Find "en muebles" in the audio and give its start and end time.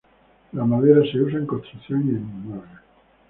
2.15-2.79